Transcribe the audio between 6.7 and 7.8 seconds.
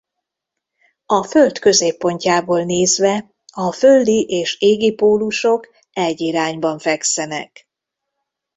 fekszenek.